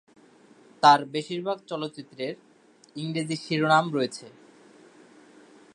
তাঁর 0.83 0.99
বেশিরভাগ 1.05 1.57
চলচ্চিত্রের 1.67 2.33
ইংরেজি 2.95 3.35
শিরোনাম 3.35 3.85
রয়েছে। 3.93 4.27